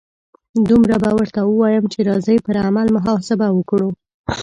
[0.67, 3.89] دومره به ورته ووایم چې راځئ پر عمل محاسبه وکړو.